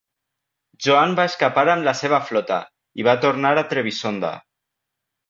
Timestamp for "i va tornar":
3.01-3.53